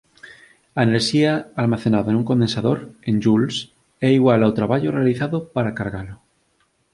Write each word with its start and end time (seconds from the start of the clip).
A 0.79 0.81
enerxía 0.87 1.31
almacenada 1.63 2.09
nun 2.13 2.27
condensador, 2.31 2.77
en 3.09 3.15
joules, 3.23 3.55
é 4.07 4.09
igual 4.19 4.41
ao 4.43 4.55
traballo 4.59 4.93
realizado 4.97 5.37
para 5.55 5.75
cargalo 5.79 6.15